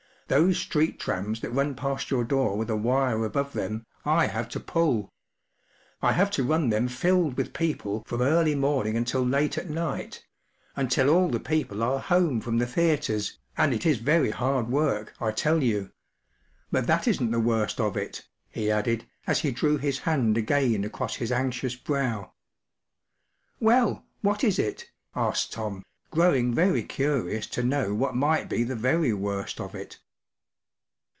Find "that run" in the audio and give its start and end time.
1.41-1.75